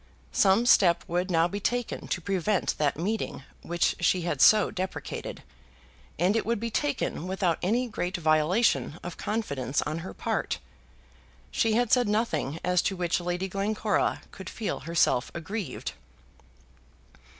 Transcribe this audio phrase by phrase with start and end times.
[0.31, 5.43] Some step would now be taken to prevent that meeting which she had so deprecated,
[6.17, 10.57] and it would be taken without any great violation of confidence on her part.
[11.51, 15.91] She had said nothing as to which Lady Glencora could feel herself aggrieved.